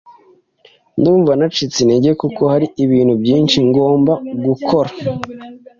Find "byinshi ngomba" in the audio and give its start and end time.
3.21-4.13